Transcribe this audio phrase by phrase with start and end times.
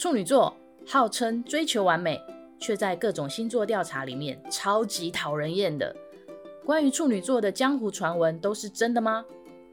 [0.00, 0.56] 处女座
[0.86, 2.18] 号称追求完美，
[2.58, 5.94] 却在各种星座调查里面超级讨人厌的。
[6.64, 9.22] 关于处女座的江湖传闻都是真的吗？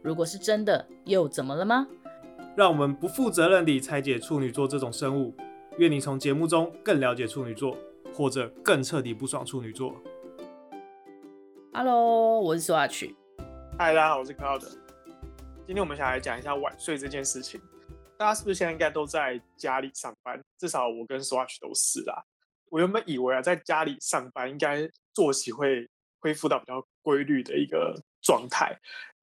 [0.02, 1.88] 如果是真的，又怎么了吗？
[2.58, 5.34] 让我们不负责任地拆解处女座这种生物。
[5.78, 7.78] 愿你从节目中更了解处女座，
[8.14, 9.96] 或者更彻底不爽处女座。
[11.72, 13.16] Hello，我是 Swatch。
[13.80, 14.68] 嗨，大家好，我是 Cloud。
[15.66, 17.62] 今天我们想来讲一下晚睡这件事情。
[18.18, 20.42] 大家是不是现在应该都在家里上班？
[20.58, 22.24] 至少我跟 Swatch 都是啦。
[22.70, 25.88] 我原本以为啊，在家里上班应该作息会
[26.20, 28.78] 恢复到比较规律的一个状态，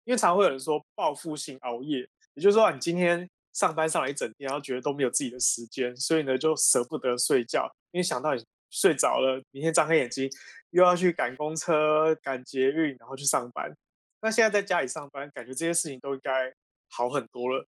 [0.04, 3.28] 因为常会有人说报复性熬夜，也就是说你今天。
[3.54, 10.29] 上班上了一整天，然后觉得都没有自己的时间，所以呢就舍不得睡觉，因为想到你睡着了，明天张开眼睛
[10.70, 13.73] 又要去赶公车、赶捷运，然后去上班。
[14.20, 16.52] 那现在在家里上班，感觉这些事情都应该
[16.90, 17.65] 好很多了。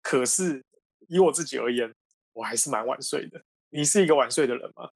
[0.00, 0.64] 可是
[1.08, 1.92] 以我自己而言，
[2.32, 3.42] 我还是蛮晚睡的。
[3.70, 4.90] 你是一个晚睡的人吗？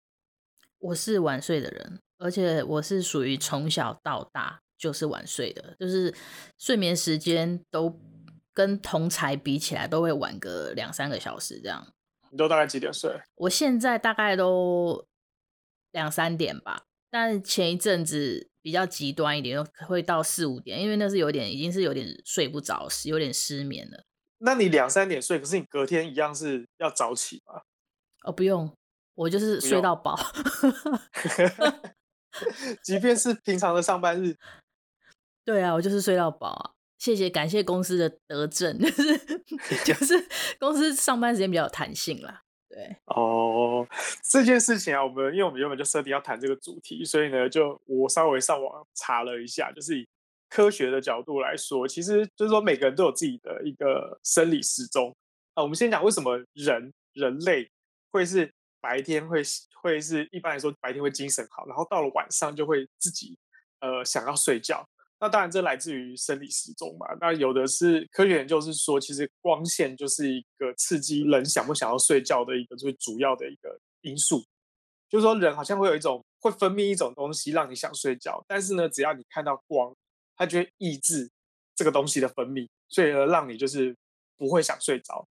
[0.79, 6.15] 我是晚睡的人，而且我是属于从小到大就是晚睡的，就是
[6.57, 8.01] 睡眠时间都。
[8.54, 11.95] 跟同才比起来，都会晚个两三个小时这样。
[12.30, 13.10] 你都大概几点睡？
[13.35, 15.07] 我现在大概都
[15.93, 24.04] 两三点吧，但前一阵子比较极端一点，会到四五点，因为那是有点已经是有点睡不着，有点失眠了。
[24.45, 27.62] 那你两三点睡，可是你隔天一样是要早起吗？
[28.24, 28.76] 哦，不用，
[29.15, 30.18] 我就是睡到饱。
[32.82, 34.37] 即便是平常的上班日。
[35.45, 36.70] 对啊，我就是睡到饱啊。
[36.98, 39.18] 谢谢，感谢公司的德政， 就是
[39.85, 40.29] 就是
[40.60, 42.43] 公司上班时间比较有弹性啦。
[42.68, 43.87] 对哦，
[44.23, 50.09] 这件事情啊，我们因为我们原本就设定要谈这个主题，所以呢，就我稍微上网查了一下，就是以
[50.52, 55.16] 科学的角度来说，其实就是说每个人都有自己的一个生理时钟
[55.54, 55.62] 啊。
[55.62, 57.66] 我们先讲为什么人人类
[58.10, 59.40] 会是白天会
[59.80, 63.38] 会是一般来说白天会精神好，然后到了晚上就会自己
[63.80, 64.86] 呃想要睡觉。
[65.18, 67.06] 那当然，这来自于生理时钟嘛。
[67.18, 74.44] 那有的是科学研究是说，其实光线就是一个刺激人想不想要睡觉的一个最主要的一个因素。
[75.08, 79.94] 就是说，人好像会有一种会分泌一种东西让你想睡觉，但是呢，只要你看到光，
[80.42, 81.30] 它就会抑制
[81.75, 83.97] 这个东西的分泌，所以呢，让你就是
[84.36, 85.26] 不会想睡着。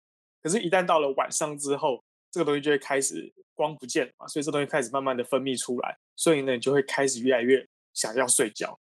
[0.43, 8.77] 可是，一旦到了晚上之后，这个东西就会开始光不见了嘛，所以这东西开始慢慢的分泌出来，所以呢，你就会开始越来越想要睡觉。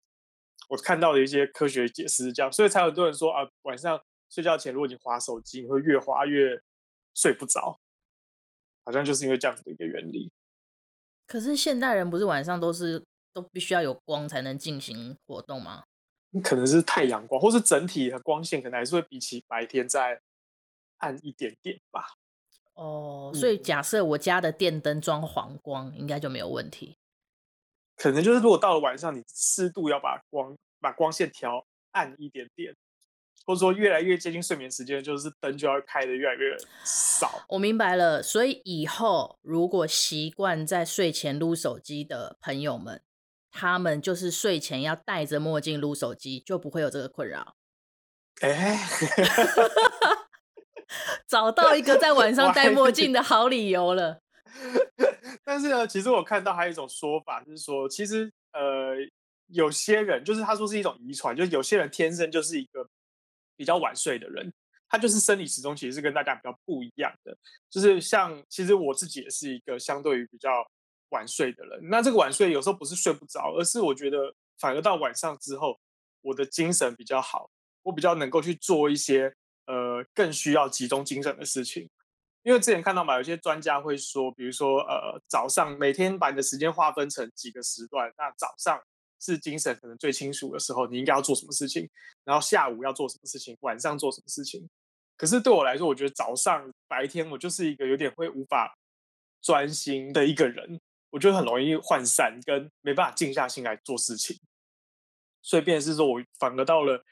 [0.69, 4.01] 我看到的一些科学解释是这样，所以才有很多人说啊，晚上
[4.31, 6.61] 睡觉前如果你滑手机，你会越滑越
[7.15, 7.79] 睡不着，
[8.85, 10.31] 好像就是因为这样子的一个原理。
[11.27, 15.85] 可是现代人不是晚上都是都必须要有光才能进行活动吗？
[16.41, 20.21] 可能是太阳光，或是整体的光线可能还是会比起白天再
[20.99, 22.07] 暗一点点吧。
[22.75, 26.97] 哦，所以假设我家的电灯装黄光，应该就没有问题。
[27.97, 32.75] 可能就是，如果到了晚上，你适度要把光把光线调暗一点点，
[33.45, 37.45] 或者说越来越接近睡眠时间，就是灯就要开的越来越少。
[37.51, 43.03] 我明白了，所以以后如果习惯在睡前撸手机的朋友们，
[43.53, 47.55] 他们就是睡前要戴着墨镜撸手机，就不会有这个困扰。
[48.41, 48.79] 哎，
[51.29, 54.21] 找到一个在晚上戴墨镜的好理由了。
[55.45, 58.95] 但是呢，其实我看到还有一种说法，就是说，其实呃，
[59.49, 62.89] 有些人就是他说是一种遗传，就是有些人天生就是一个
[63.57, 64.53] 比较晚睡的人，
[64.89, 67.37] 他就是生理时钟其实是跟大家比较不一样的。
[67.71, 70.51] 就是像其实我自己也是一个相对于比较
[71.13, 71.81] 晚睡的人。
[71.85, 75.79] 那这个晚睡有时候不是睡不着，而是我觉得反而到晚上之后，
[76.21, 77.49] 我的精神比较好，
[77.83, 79.33] 我比较能够去做一些
[79.67, 81.89] 呃更需要集中精神的事情。
[82.43, 88.83] 因为之前看到嘛，有些专家会说，比如说，呃，早上每天把你的时间划分成几个时段，那早上
[89.21, 91.89] 是精神可能最清楚的时候，你应该要做什么事情，
[92.25, 94.69] 然后下午要做什么事情，晚上做什么事情。
[95.17, 98.77] 可是对我来说，我觉得早上白天我就是一个有点会无法
[99.41, 100.81] 专心的一个人，
[101.13, 104.37] 我觉得很容易涣散，跟没办法静下心来做事情。
[105.43, 107.05] 所以，变成是说我反而到了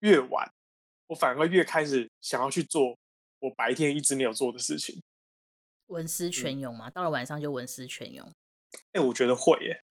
[0.00, 0.52] 越晚，
[1.06, 2.98] 我反而越开始想要去做。
[3.42, 5.02] 我白天一直没有做的事情，
[5.88, 8.24] 文思泉涌嘛，到了晚上就文思泉涌。
[8.92, 9.82] 哎、欸，我觉得会耶，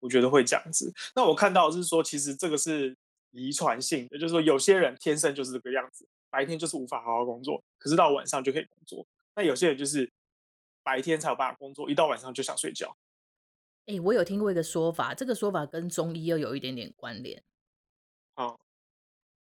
[0.00, 0.92] 我觉得会这样子。
[1.14, 2.96] 那我看到的是说，其实这个是
[3.30, 9.06] 遗传性的，就是说有些人天生就是这个样子，白天就是无法好好工作，可是到晚上就可以工作。
[9.36, 10.10] 那有些人就是
[10.88, 12.96] 白天才有办法工作，一到晚上就想睡觉。
[13.84, 17.42] 哎、欸，我有听过一个说法，这个说法跟中医又有一点点关联。
[18.36, 18.58] 哦。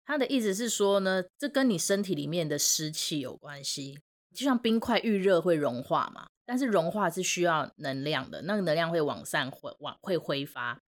[0.04, 3.98] 他的意思是说呢，这跟你身体里面的湿气有关系。
[4.32, 10.80] 就像冰块遇热会融化嘛，但是融化是需要能量的，那个能量会往上会往会挥发。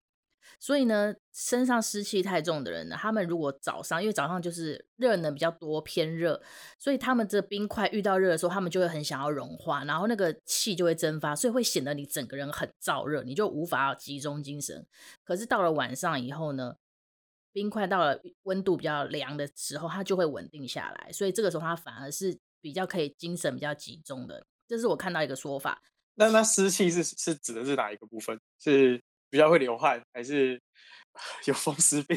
[0.61, 6.41] 所以呢，身上湿气太重的人呢，他们如果早上，因为早上就是热能比较多，偏热，
[6.79, 14.87] 所以他们这冰块遇到热的时候，他们就会很想要融化，然后那个气就会蒸发，所以会显得你整个人很燥热，你就无法集中精神。
[15.25, 16.77] 可是到了晚上以后呢，
[17.53, 24.47] 冰块到了温度比较凉的时候，它就会稳定下来，所以这个时候它反而是比较可以精神比较集中的。
[24.67, 25.83] 这是我看到一个说法。
[26.15, 28.41] 那那湿气是是指的是哪一个部分？
[28.59, 29.03] 是？
[29.35, 30.63] 比较会流汗，还是
[31.47, 32.17] 有风湿病？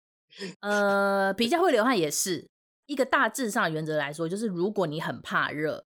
[0.60, 2.48] 呃，比较会流汗也是
[2.86, 5.84] 一个大致上原则来说，就是如果你很怕热，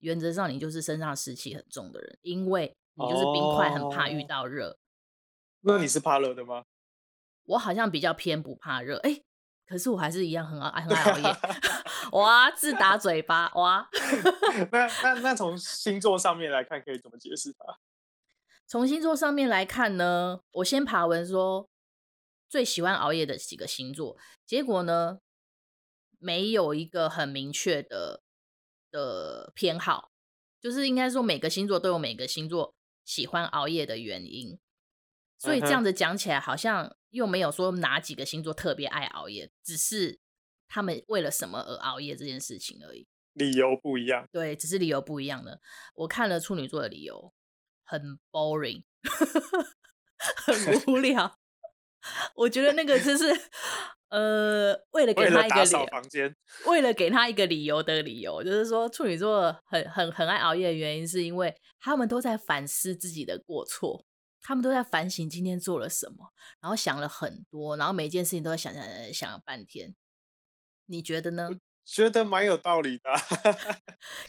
[0.00, 4.72] 原则上你就是身上湿气很重的人，因为你就是冰块，很怕遇到热。
[4.72, 4.76] 哦。
[5.62, 6.62] 那你是怕热的吗？
[7.46, 9.22] 我好像比较偏不怕热，哎，
[9.66, 11.36] 可是我还是一样很爱很爱熬夜。
[12.12, 13.88] 哇，自打嘴巴哇！
[14.70, 17.78] 那那那从星座上面来看，可以怎么解释它？
[18.68, 21.70] 从星座上面来看呢，我先爬文说
[22.50, 25.20] 最喜欢熬夜的几个星座，结果呢，
[26.18, 28.22] 没有一个很明确的
[28.90, 30.10] 的偏好，
[30.60, 32.74] 就是应该说每个星座都有每个星座
[33.06, 34.58] 喜欢熬夜的原因，
[35.38, 40.20] 所以这样子讲起来好像又没有说哪几个星座特别爱熬夜，只是
[40.68, 44.28] 他们为了什么而熬夜这件事情而已，理由不一样。
[44.30, 45.62] 对，只是理由不一样的。
[45.94, 47.32] 我看了处女座的理由。
[47.88, 48.84] 很 boring，
[50.44, 51.38] 很 无聊。
[52.36, 53.26] 我觉得那个就是，
[54.10, 55.86] 呃，为了给他一个理由，
[56.66, 64.04] 为了给他一个理由的理由，就是说处女座很很很爱熬夜的原因，是因为他们都在反思自己的过错，
[64.42, 69.94] 他们都在反省今天做了什么，然后想了很多，然后每一件事情都在想想想了半天。
[70.86, 71.50] 你觉得呢？
[71.84, 73.10] 觉得蛮有道理的。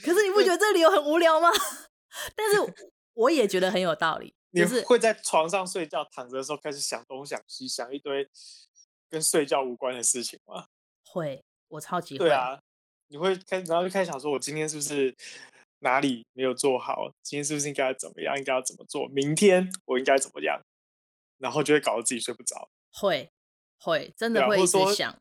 [0.03, 1.49] 可是你不觉得这个理由很无聊吗？
[2.35, 2.89] 但是。
[3.13, 4.35] 我也觉得很有道理。
[4.51, 8.27] 你会在床上睡觉，躺着的时候开始想东想西，想一堆
[9.09, 10.67] 跟睡觉无关的事情吗？
[11.05, 12.25] 会，我超级会。
[12.25, 12.59] 对啊，
[13.07, 15.15] 你会开，然后就开始想说，我今天是不是
[15.79, 17.11] 哪里没有做好？
[17.21, 18.35] 今天是不是应该怎么样？
[18.37, 19.07] 应该要怎么做？
[19.09, 20.59] 明天我应该怎么样？
[21.37, 22.69] 然后就会搞得自己睡不着。
[22.91, 23.31] 会，
[23.77, 25.15] 会，真的会一直想，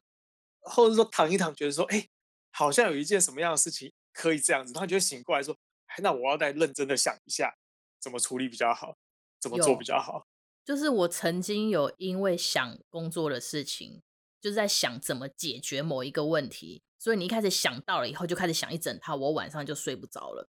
[0.60, 2.08] 或者说躺一躺，觉得说，哎，
[2.50, 5.54] 好像有一件什么样的事情可以这样子，然后就会醒过来说，
[5.86, 7.54] 哎，那我要再认真的想一下。
[8.00, 8.96] 怎么处理比较好？
[9.40, 10.26] 怎么做比较好？
[10.64, 14.02] 就是我曾经有因为想工作的事情，
[14.40, 20.48] 就是在想怎么解决某一个问题，所以你一开始想到了以后，就开始想一整套，我晚上就睡不着了，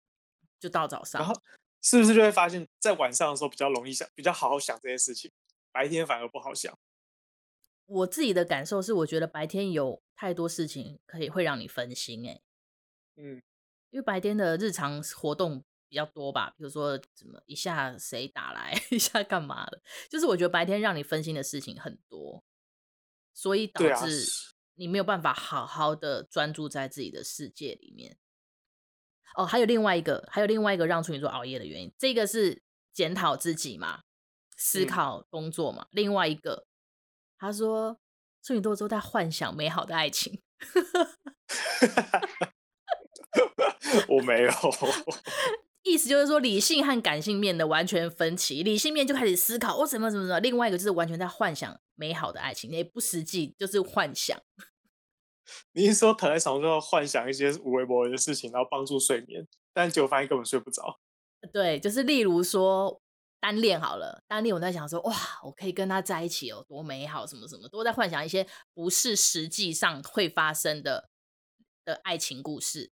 [0.60, 1.20] 就到早上。
[1.20, 1.34] 然后
[1.80, 5.30] 是不是就会发现，在晚上的时候比较容易想，比较好好想这些事情，
[5.70, 6.76] 白天反而不好想？
[7.86, 12.40] 我自己的感受是，我觉得白天有太多事情可以会让你分心，哎，
[13.16, 13.40] 嗯，
[13.90, 15.64] 因为白天的日常活动。
[15.92, 22.42] 比较多吧，比如说怎么一下谁打来， 一下干嘛的，就是我觉得白天让你分心的事情很多，
[23.34, 24.24] 所以导致
[24.76, 28.16] 你没有办法好好的专注在自己的世界里面。
[29.36, 32.62] 哦，还有另外一个，还有另外一个让处女座熬夜的原因，这个是
[32.94, 34.04] 检讨自己嘛，
[34.56, 35.82] 思考工作嘛。
[35.82, 36.66] 嗯、另外一个，
[37.36, 38.00] 他说
[38.42, 40.40] 处女座都在幻想美好的爱情。
[44.08, 44.50] 我没有。
[45.84, 48.62] 意思就是说，理性和感性面的完全分歧。
[48.62, 50.40] 理性面就开始思考，我怎么怎么怎么。
[50.40, 54.40] 另外一个就是完全在幻想美好的爱情，也不实际，就是幻想。
[55.72, 61.00] 你是说躺在床上幻想一些无微不微的事情，然后帮助睡眠，但结果发现根本睡不着。
[61.52, 63.00] 对，就是例如说
[63.40, 71.10] 单恋好了，单恋我在想说，哇，我可以跟他在一起哦，多美好，什么什么，都在幻想一些不是实际上会发生的
[71.84, 72.92] 的爱情故事。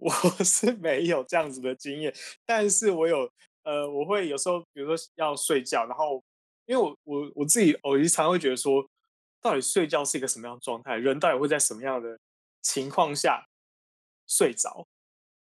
[0.00, 0.10] 我
[0.42, 2.12] 是没有这样子的经验，
[2.46, 3.30] 但是我有，
[3.64, 6.22] 呃，我会有时候，比如说要睡觉，然后，
[6.64, 8.82] 因为我我我自己，我经常会觉得说，
[9.42, 10.96] 到底睡觉是一个什么样的状态？
[10.96, 12.18] 人到底会在什么样的
[12.62, 13.44] 情况下
[14.26, 14.86] 睡着？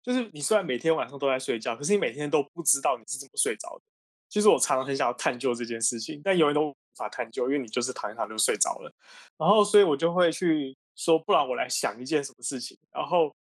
[0.01, 3.81] 就是你虽然每天晚上都在睡觉，可是你每天都不知道你是怎么睡着的。
[4.29, 8.89] 其实我常常很想要探究这件事情，但永远都无法探究，因为你就是躺一躺就睡着了。
[9.37, 13.35] 然后，所以我就会去说，不然我来想一件什么事情，然后。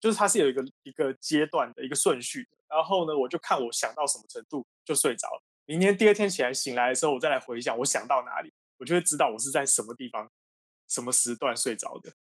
[0.00, 5.42] 就是它是有一个一个阶段的一个顺序，然后呢，我就看我想到什么程度就睡着了。
[5.66, 10.28] 明天第二天起来醒来的时候，我再来回想我想到哪里，我就会知道我是在什么地方、
[10.88, 12.12] 什么时段睡着的。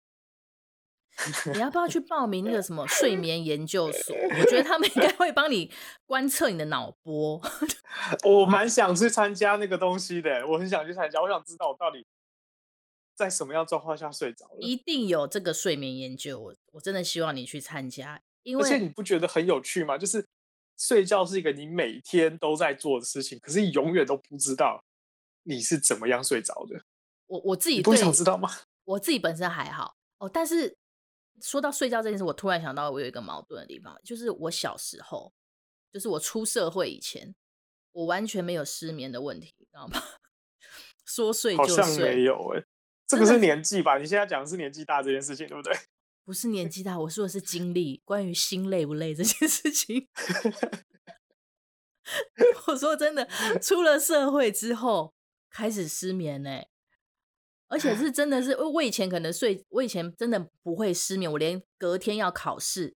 [1.53, 4.15] 你要不要去 报名那个什么睡眠研究所？
[4.15, 5.71] 我觉得他们应该会帮你
[6.05, 7.41] 观测你的脑波。
[8.23, 12.05] 我蛮想去参加那个东西的，我很想去参加，我想知道我到底
[13.19, 14.57] 在什么样状况下睡着了？
[14.61, 19.97] 一定有这个睡眠研究，我我真的希望你去参加，因为而且你不觉得很有趣吗？
[19.97, 20.25] 就是
[20.77, 24.81] 睡觉是一个你每天都在做的事情，可是你永远都不知道
[25.43, 26.81] 你是怎么样睡着的。
[27.27, 28.49] 我我自己不想知道吗？
[28.85, 30.77] 我自己本身还好哦，但是
[31.41, 35.33] 说到睡觉这件事，我突然想到我有一个矛盾的地方，就是我小时候，
[35.91, 37.35] 就是我出社会以前，
[37.91, 40.01] 我完全没有失眠的问题，你知道吗？
[41.05, 42.65] 说睡就睡，好像没有哎、欸，
[43.09, 43.97] 这个是年纪吧？
[43.97, 45.75] 你现在讲的是年纪大这件事情，对不对？
[46.23, 50.07] 不是年纪大，我说的是经历，关于心累不累这件事情。
[52.67, 53.27] 我说真的，
[53.59, 55.15] 出了社会之后
[55.49, 56.69] 开始失眠呢、欸，
[57.67, 62.95] 而且是真的是，我以前可能睡，我以前真的不会失眠，我连隔天要考试，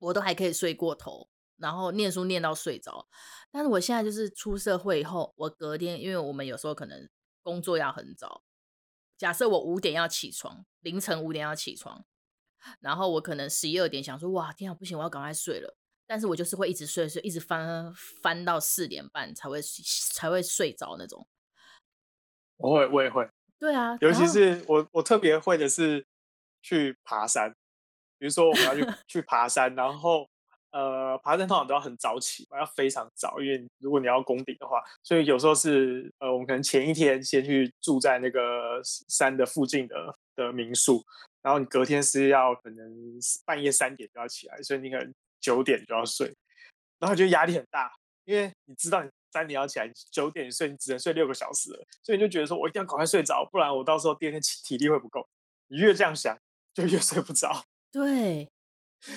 [0.00, 3.06] 我都还可以睡过头，然后念书念到睡着。
[3.52, 7.08] 但是我现在就是出社会以后，我隔天，因为我们有时候可能。
[7.42, 8.42] 工作要很早，
[9.20, 12.06] 假设我五点要起床，凌晨五点要起床，
[12.80, 15.76] 然后我可能十一二点想说，哇，天啊，不行，我要赶快睡了。
[16.06, 19.60] 但是我就是会一直睡睡，一直翻翻到四点半才会
[20.14, 21.28] 才会睡着那种。
[22.56, 23.28] 我会，我也会。
[23.58, 26.06] 对啊，尤其是我，我特别会的是
[26.62, 27.54] 去爬山，
[28.16, 30.30] 比如说我们要去去爬山，然后。
[30.72, 41.04] 呃，爬山通常都要很早起嘛，要非常早，因为如果你要攻顶的话，所以有时候是呃，我们可能前一天先去住在那个山的附近的的民宿，
[41.42, 46.32] 然后你隔天是要可能半夜三点就要起来，所以你可能九点就要睡，
[46.98, 47.92] 然后就压力很大，
[48.24, 55.26] 因为你知道你三点要起来，九点睡，你只能睡六个小时了，所以你就觉得说我一定要赶快睡着，不然我到时候第二天体力会不够。
[55.66, 56.36] 你越这样想，
[56.74, 57.64] 就越 睡不着。
[57.90, 58.48] 对。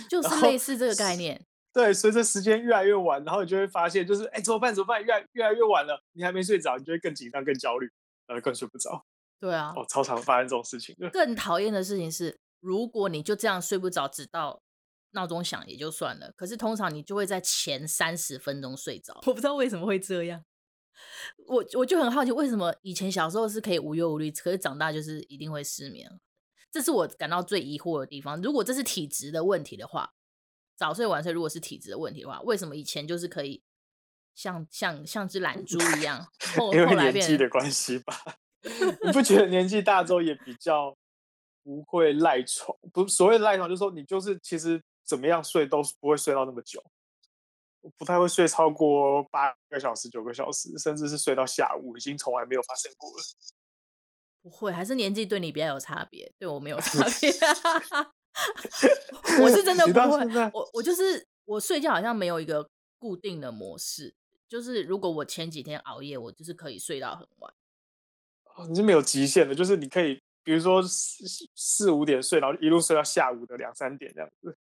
[0.09, 4.73] 就是类似这个概念，对，随着时间越来越晚，然后你就会发现，就是哎，怎么办？
[4.73, 5.03] 怎么办？
[5.03, 7.91] 越来越来越晚了，你还没睡着，你就会更紧张、更焦虑，
[8.27, 9.05] 然后更睡不着。
[9.39, 10.95] 对啊，哦，超常发生这种事情。
[11.11, 14.61] 更讨厌的事情是，如果你就这样睡不着，直到
[15.11, 19.15] 闹钟响也就算了，可是通常你就会在前三十分钟睡着。
[19.25, 20.45] 我不知道为什么会这样，
[21.47, 26.09] 我我就很好奇，为什么以前小时候是可以无忧无虑，可是长大就是一定会失眠。
[26.73, 28.41] 这是我感到最疑惑的地方。
[28.41, 30.11] 如果这是体质的问题的话，
[30.75, 33.61] 早睡晚睡如果是体质的问题的话，为什么以前就是可以
[34.33, 36.27] 像像像只懒猪一样？
[36.57, 38.19] 后因为年纪的关系吧？
[39.05, 40.97] 你不觉得年纪大之后也比较
[41.63, 42.75] 不会赖床？
[42.91, 46.83] 不，所谓的赖床就是说你就是其实怎么样睡都不会睡到那么久，
[47.97, 53.23] 不太会睡超过八个小时、九个小时，甚至是睡到下午，已经从来没有发生过了。
[54.43, 57.31] 不会，还是年纪对你比较有差别，对我没有 差别。
[59.41, 62.69] 我是真的不会，我我就是我睡觉好像没有一个
[62.99, 64.13] 固定的模式，
[64.49, 67.53] 就是如果我前几天熬夜，我就是可以睡到很晚。
[68.55, 71.23] 哦，你是没有极限的，就是你可以，比如说四
[71.55, 74.57] 四五点睡，然后一路睡到下午的两三点这样子。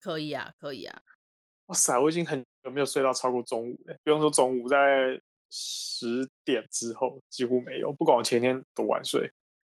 [0.00, 1.02] 可以啊，可以啊。
[1.66, 5.20] 哇塞，我已经很久没有睡到超过中午了，不用说中午在。
[5.50, 9.32] 十点之后几乎没有，不管我前天多晚睡。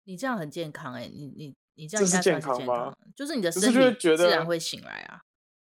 [0.05, 2.95] 你这样很健康哎、欸，你你你这样这是健康吗？
[3.17, 5.23] 就是你的身体自然会醒来啊，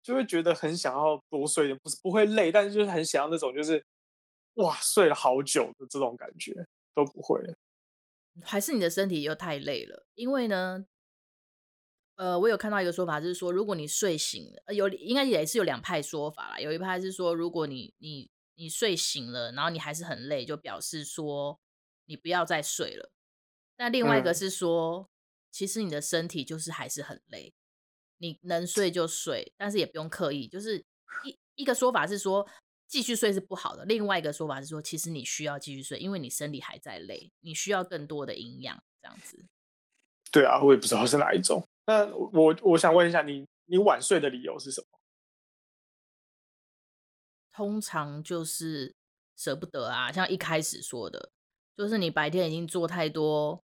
[0.01, 3.83] 就会觉得很想要多睡点，不是不会累，但是就是很想要那种就是
[4.55, 6.65] 哇睡了好久的这种感觉
[6.95, 7.39] 都不会。
[8.41, 10.05] 还是你的身体又太累了？
[10.15, 10.85] 因为呢，
[12.15, 18.31] 呃，我有看到一个说法，就是说如果你睡醒了，有应该也是有两派说法啦，有一派是说如果你你。
[18.55, 21.59] 你睡醒了，然后你还是很累，就表示说
[22.05, 23.11] 你不要再睡了。
[23.77, 25.07] 那另外一个是说，嗯、
[25.51, 27.53] 其实你的身体就是还是很累，
[28.17, 30.47] 你能睡就睡，但是也不用刻意。
[30.47, 30.85] 就是
[31.23, 32.47] 一一个说法是说
[32.87, 39.45] 继续睡是不好的，另外一个说法是说，其实你需要继续睡，因为你身体还在累，你需要更多的营养，这样子。
[40.31, 41.67] 对啊，我也不知道是哪一种。
[41.87, 44.99] 那我我想问一下你，你晚睡的理由是什么？
[47.53, 48.95] 通常就是
[49.35, 51.31] 舍不得啊，像一开始说的，
[51.75, 53.63] 就是你白天已经做太多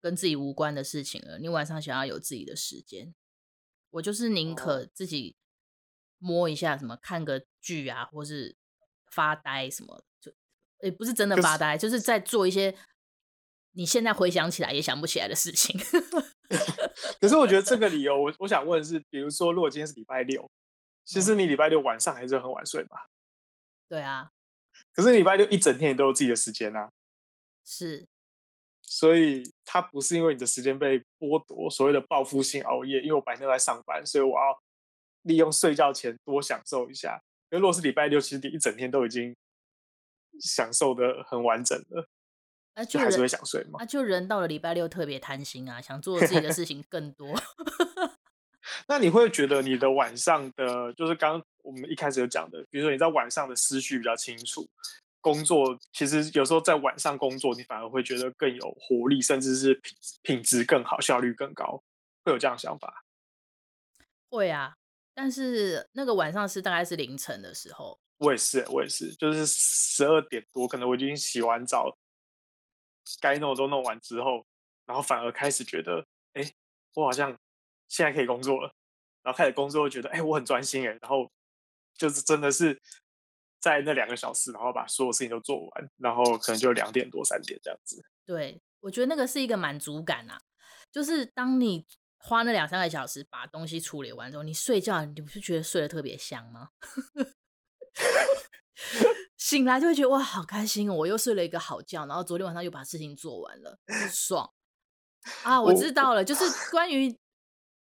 [0.00, 3.14] 跟自己无关的事情了，你晚上想要有自己的时间。
[3.90, 5.36] 我就是宁可自己
[6.18, 8.56] 摸一下什么，看个剧啊，或是
[9.10, 10.32] 发呆什么，就
[10.82, 12.76] 也不是真的发呆，就是在做一些
[13.72, 15.80] 你现在回想起来也想不起来的事情。
[17.20, 20.50] 可是我觉得这个理由，我我想问的是，比如说，如果今天是礼拜六，
[21.04, 23.08] 其实你礼拜六晚上还是很晚睡吧？
[23.94, 24.28] 对啊，
[24.92, 26.90] 可是礼拜六一整天你都有自己的时间啊，
[27.64, 28.08] 是，
[28.82, 34.60] 所以他不是因为你的时间被剥夺，所谓的报复性熬夜，因为我白天都在上班，所以我要
[35.22, 37.22] 利用睡觉前多享受一下。
[37.50, 39.32] 因为如果是礼拜六，其实你一整天都已经
[40.40, 42.08] 享受的很完整了。
[42.74, 43.78] 啊，就还是会想睡嘛。
[43.80, 47.32] 啊，就人到了礼拜六特别贪心啊，想做自己的事 情更多。
[48.88, 54.68] 那你会觉得你的晚上的，就是刚刚我们一开始有讲的，比如说你在晚上的思绪比较清楚，
[55.22, 61.82] 工作其实有时候在晚上工作，你反而会觉得更有活力，甚至是品品质更好，效率更高，
[62.22, 63.02] 会有这样的想法？
[64.28, 64.76] 会啊，
[65.14, 67.98] 但是那个晚上是大概是凌晨的时候。
[68.18, 71.96] 我也是，我也是，就是十二点多，可能我已经洗完澡，
[73.20, 74.46] 该弄都弄完之后，
[74.86, 76.52] 然后反而开始觉得，哎，
[76.94, 77.36] 我好像
[77.88, 78.72] 现在可以工作了，
[79.22, 81.30] 然后开始工作，觉得，哎，我很专心，哎，然后
[81.96, 82.80] 就是真的是
[83.60, 88.04] 在那两个小时，然后把所有事情都做完，然后可能就两点多三点这样子。
[88.26, 90.40] 对，我觉得那个是一个满足感啊，
[90.90, 91.86] 就是当你
[92.18, 96.70] 花那两三个小时把东西处理完之后，你睡觉，你不是觉得睡得特别香吗？
[99.36, 100.94] 醒来就会觉得哇，好开心哦！
[100.94, 103.78] 我又睡了一个好觉，然后昨天晚上又把事情做完了，
[104.10, 104.50] 爽
[105.42, 105.60] 啊！
[105.60, 107.14] 我知道了，就是关于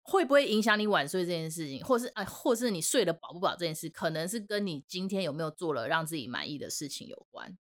[0.08, 7.58] 会不会影响你晚睡这件事情，或是啊，或是你睡得饱不饱这件事，可能是跟你今天有没有做了让自己满意的事情有关。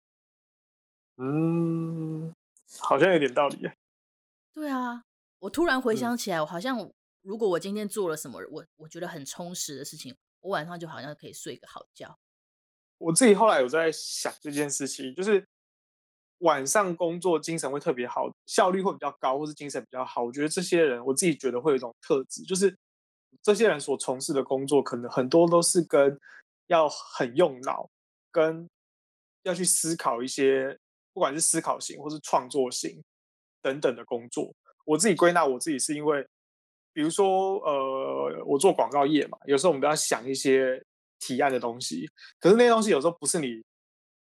[1.18, 2.34] 嗯，
[2.80, 3.70] 好像有点道理。
[4.54, 5.04] 对啊，
[5.40, 6.90] 我突然回想起来，我好像
[7.22, 12.18] 如果我今天做了什么我我觉得很充实的事情，我晚上就好像可以睡个好觉。
[12.98, 15.46] 我自己后来有在想这件事情，就是
[16.40, 20.24] 晚上工作精神会特别好，效率会比较高，或是精神比较好。
[20.24, 22.76] 我觉得这些人，我自己觉得会有一种特质，就是
[23.42, 26.20] 这些人所从事的工作，可能很多都是跟
[26.68, 27.90] 要很用脑，
[28.32, 28.70] 跟
[29.44, 30.78] 要去思考一些，
[31.14, 33.04] 不管是思考型或是创作型
[33.62, 34.54] 等等的工作。
[34.86, 36.26] 我自己归纳我自己是因为，
[36.94, 40.84] 比如说呃，我做广告业嘛，有时候我们都要想一些。
[41.20, 42.08] 提案的东西，
[42.40, 43.60] 可是那些东西有时候不是你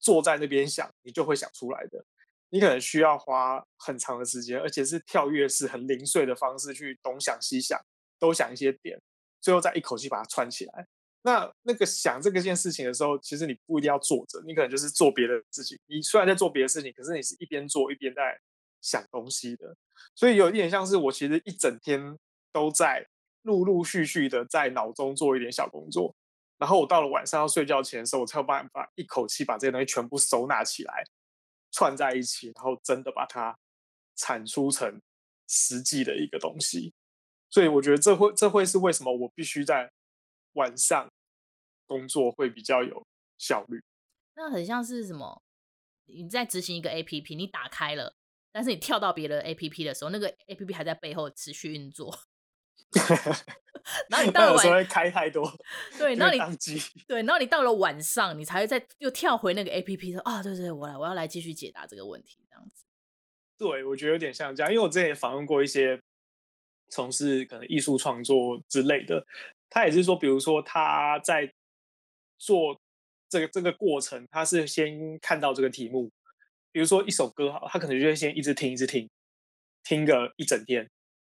[0.05, 2.05] 坐在那边想，你就会想出来的。
[2.51, 7.81] 你可能需要花很长的时间，而且是跳跃式、很零碎的方式去东想西想，
[8.19, 9.01] 都想一些点，
[9.41, 10.87] 最后再一口气把它串起来。
[11.23, 15.79] 那那个想这个件事情的时候，其实你不一定要坐着，你可能就是做别的事情。
[15.87, 18.39] 你虽然在做别的事情，可是你是一边做一边在
[18.83, 19.75] 想东西的。
[20.15, 22.19] 所以有一点像是我其实一整天
[22.53, 23.09] 都在
[23.43, 26.15] 陆陆续续的在脑中做一点小工作。
[26.65, 31.05] 然后我到了晚上要睡觉前的时候，我才有办法一口气把这些东西全部收纳起来，
[31.73, 33.55] 串在一起，然后真的把它
[34.17, 34.99] 产出成
[35.47, 36.95] 实际的一个东西。
[37.51, 39.93] 所以我觉得这会这会是为什么我必须在
[40.55, 41.07] 晚上
[41.85, 43.83] 工作会比较有效率。
[44.35, 45.43] 那很像是什么？
[46.07, 48.15] 你在执行一个 APP，你打开了，
[48.51, 52.19] 但是你跳到别的 APP 的时候，那个 APP 还在背后持续运作。
[54.09, 55.51] 然后你 到了晚上会开太多，
[55.99, 56.57] 对， 然后你
[57.07, 62.85] 对，然后你到了晚上，你才会再又跳回那个 A P P 说啊，对对，我来，我要来继续解答这个问题，这样子。
[63.59, 66.01] 对，我觉得有点像这样，因为我之前也访问过一些
[66.89, 69.27] 从事可能艺术创作之类的，
[69.69, 71.53] 他也是说，比如说他在
[72.39, 72.81] 做
[73.29, 76.11] 这个这个过程，他是先看到这个题目，
[76.73, 79.09] 比如说一首歌好，他可能就会先一直听，一直听，
[79.83, 80.79] 听个一整天，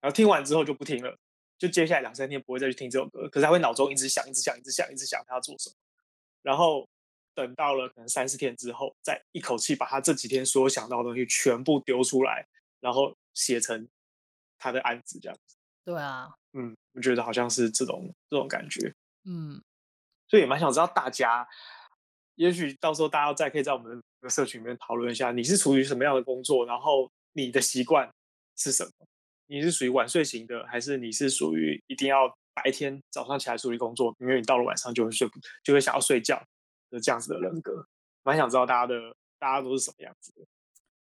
[0.00, 1.16] 然后听完之后就不听了。
[1.58, 5.76] 就接下来两三天不会再去听这首歌，可是他会脑中一直想，一直想，一直想，一直想他要做什么。
[6.42, 6.86] 然后
[7.34, 12.46] 等到了可能三四天之后，再一口气把他这几天所有想到的东西全部丢出来，
[12.80, 13.88] 然后写成
[14.58, 15.56] 他的案子这样子。
[15.84, 18.94] 对啊，嗯，我觉得好像是这种这种感觉。
[19.24, 19.60] 嗯，
[20.28, 21.48] 所以也蛮想知道大家，
[22.34, 28.10] 也许到时候大家再可以在我们的社群里面讨论一下，你是处于什么样的工作，然后你的习惯
[28.56, 28.90] 是什么。
[29.46, 36.42] 你是属于晚睡型的，还是你是属于一定要白天早上起来处理工作，因为你到了晚上就会睡不，就会想要睡觉
[36.90, 37.86] 的这样子的人格？
[38.22, 40.46] 蛮想知道大家的，大家都是什么样子的？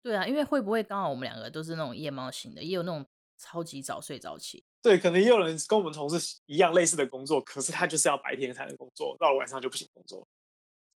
[0.01, 3.05] 对啊，因为会不会刚好我们两个都是那种夜猫型的，也有那种
[3.37, 4.63] 超级早睡早起？
[4.81, 10.27] 对，可能也有人跟我们从事一样类似的工作，可是他就是要白天才能工作，到了晚上就不行工作。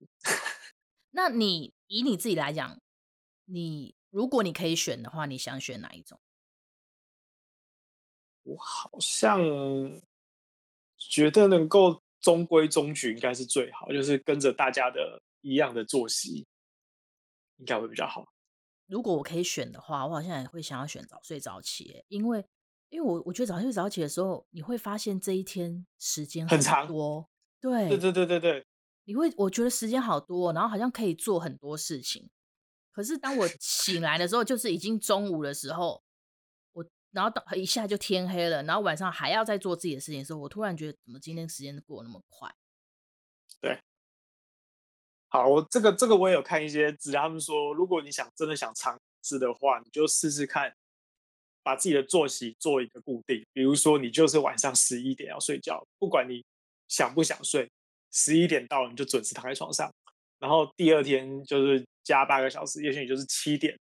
[1.12, 2.78] 那你以你自己来讲，
[3.45, 6.19] 你如果你可以选的话，你想选哪一种？
[8.47, 9.41] 我好像
[10.97, 16.47] 觉得能够中规中矩应该是最好，就是跟着大家的一样的作息，
[17.57, 18.25] 应该会比较好。
[18.86, 22.45] 如果我可以选的话，我好像也会想要选早睡早起，因为
[22.88, 26.88] 因为我我觉得早睡早起的时候，你会发现这一天时间很长。
[27.60, 28.65] 对对对对对对，
[29.03, 32.29] 你会我觉得时间好多，然后好像可以做很多事情。
[32.93, 36.01] 可是当我醒来的时候，就是已经中午的时候。
[37.17, 42.47] 然后到一下就天黑了，然后晚上还要再做自己的事情的时候，我突然觉得怎么今天时间过那么快？
[43.60, 43.82] 对，
[45.27, 50.71] 好，我这个这个我也有看一些资料，他们说如果你想真的想尝试的话，你就试试看，
[51.63, 53.43] 把自己的作息做一个固定。
[53.51, 56.45] 比如说，你就是晚上十一点要睡觉，不管你
[56.88, 57.67] 想不想睡，
[58.12, 59.91] 十一点到了你就准时躺在床上。
[60.38, 63.75] 然后第二天就是加八个小时，也许你就是七点，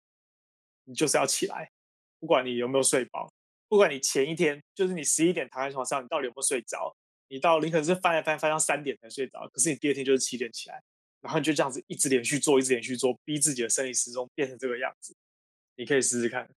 [0.84, 1.70] 你就是要起来，
[2.18, 3.32] 不管你有没有睡饱，
[3.68, 6.94] 不管你前一天就是你十一点躺在床上，你到底有没有睡着？
[7.28, 10.80] 你到你可能是翻来翻翻到三点才睡着，可是你第二天就是七点起来，
[11.20, 15.16] 然后你就这样子一直连续做，一直连续做，逼自己的生理时钟变成这个样子。
[15.74, 16.48] 你可以试试看。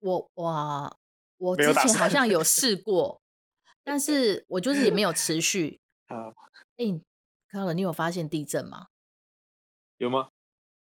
[0.00, 0.96] 我哇，
[1.36, 3.20] 我之前好像有试过，
[3.84, 5.80] 但是我就是也没有持续。
[6.08, 6.32] 啊，
[6.78, 7.00] 哎，
[7.48, 8.88] 康乐，你有发现地震吗？
[9.98, 10.30] 有吗？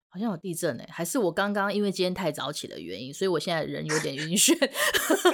[0.09, 4.57] 好像有地震哎、欸，还是我刚刚因为今天太早起的原因，所以我现在人有点晕眩。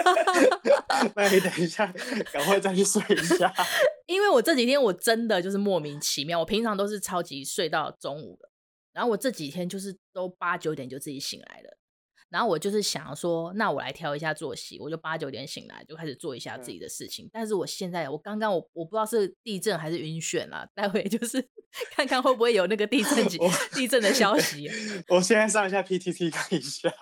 [1.14, 1.86] 那你等一下，
[2.32, 3.52] 赶快再去睡一下。
[4.06, 8.48] 因为我这几天我真的就是莫名其妙，我平常都是超级睡到中午的，
[8.92, 11.78] 然后我这几天就是都八九点就自己醒来了。
[12.30, 17.26] 然后我就是想说，那我来调一下作息，我就八九点醒来，就开始做一下自己的事情。
[17.26, 21.40] 嗯、但是我现在，我刚刚我我不知道是地震还是晕眩啦，待会就是
[21.94, 23.38] 看看会不会有那个地震 级
[23.72, 24.68] 地震的消息。
[25.08, 26.92] 我现在上一下 PTT 看一下。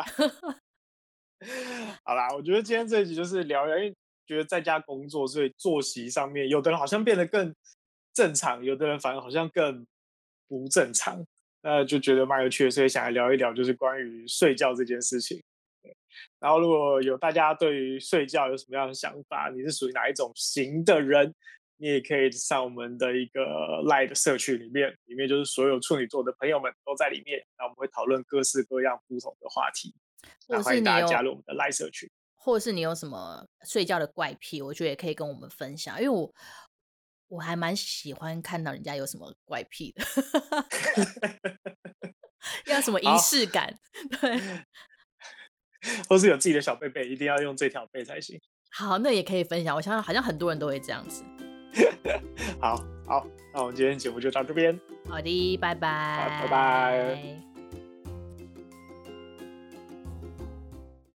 [2.05, 7.55] 好啦，我觉得今天这一集就是聊聊，因为觉得在家工作，所以作息上面，有的人好像变得更
[8.13, 9.87] 正常，有的人反而好像更
[10.47, 11.25] 不正常。
[11.63, 15.41] 那就觉得蛮有趣的，所以想来聊一聊，就是关于睡觉这件事情。
[15.81, 15.97] 对，
[16.41, 21.33] 然后如果有大家对于睡觉有什么样的想法，你是属于哪一种型的人，
[21.77, 23.41] 你也可以上我们的一个
[23.85, 29.95] Line 的社区里面，里面就是所有处女座的朋友们都在里面，那我们会讨论各式各样不同的话题。
[30.49, 36.35] 那欢迎大家加入我们的 Live 社区，或者是你有什么睡觉的怪癖，我觉得也可以跟我们分享，因为我。
[37.33, 40.05] 我还蛮喜欢看到人家有什么怪癖的，
[42.67, 43.75] 要什么仪式感，
[44.21, 44.39] 对，
[46.07, 48.39] 或是有自己的小贝贝，一定要用这条贝才行。
[48.71, 49.75] 好，那也可以分享。
[49.75, 51.25] 我想想，好像很多人都会这样子。
[52.61, 54.79] 好好，那我们今天节目就到这边。
[55.09, 57.52] 好的，拜拜，拜拜。